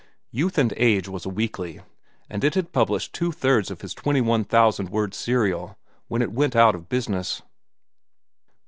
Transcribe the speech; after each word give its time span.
Youth 0.31 0.57
and 0.57 0.73
Age 0.77 1.07
was 1.07 1.27
a 1.27 1.29
weekly, 1.29 1.79
and 2.27 2.43
it 2.43 2.55
had 2.55 2.71
published 2.71 3.13
two 3.13 3.31
thirds 3.31 3.69
of 3.69 3.81
his 3.81 3.93
twenty 3.93 4.19
one 4.19 4.43
thousand 4.43 4.89
word 4.89 5.13
serial 5.13 5.77
when 6.07 6.23
it 6.23 6.31
went 6.31 6.55
out 6.55 6.73
of 6.73 6.89
business. 6.89 7.43